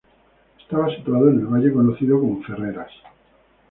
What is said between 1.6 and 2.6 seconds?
conocido como